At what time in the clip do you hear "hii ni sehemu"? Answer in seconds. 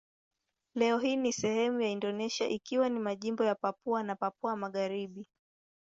0.97-1.81